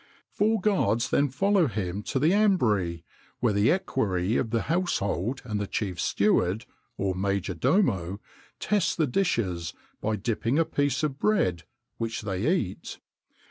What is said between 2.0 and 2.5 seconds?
to the